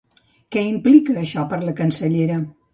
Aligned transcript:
Què 0.55 0.63
implica 0.69 1.19
això 1.25 1.45
per 1.53 1.63
la 1.69 1.77
cancellera? 1.85 2.43